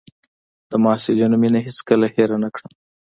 [0.69, 2.71] د محصلینو مينه هېڅ کله هېره نه کړم.